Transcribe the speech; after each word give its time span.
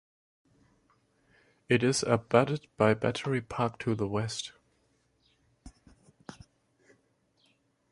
It 1.69 1.83
is 1.83 2.01
abutted 2.01 2.65
by 2.75 2.95
Battery 2.95 3.39
Park 3.39 3.77
to 3.81 3.93
the 3.93 4.07
west. 4.07 4.51